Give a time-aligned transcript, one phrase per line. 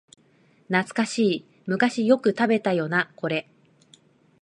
[0.67, 3.47] 懐かしい、昔よく食べたよなこれ